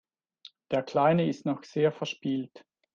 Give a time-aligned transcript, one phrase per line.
[0.71, 2.65] Der Kleine ist noch sehr verspielt.